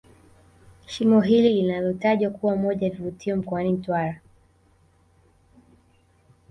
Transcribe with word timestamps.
Shimo 0.85 1.21
hili 1.21 1.53
linalotajwa 1.53 2.31
kuwa 2.31 2.55
moja 2.55 2.87
ya 2.87 2.93
vivutio 2.93 3.35
mkoani 3.37 3.73
Mtwara 3.73 4.21